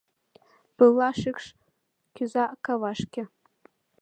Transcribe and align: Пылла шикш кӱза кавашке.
Пылла 0.75 1.09
шикш 1.19 1.45
кӱза 2.15 2.45
кавашке. 2.65 3.23